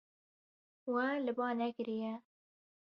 We 0.93 1.05
li 1.25 1.31
ba 1.37 1.47
nekiriye. 1.59 2.11